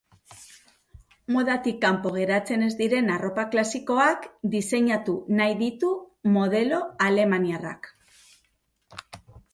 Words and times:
Modatik 1.35 1.75
kanpo 1.83 2.11
geratzen 2.15 2.63
ez 2.69 2.71
diren 2.79 3.11
arropa 3.17 3.45
klasikoak 3.55 4.25
diseinatuko 4.55 5.37
nahi 5.43 5.55
ditu 5.63 5.93
modelo 6.39 6.81
alemaniarrak. 7.11 7.93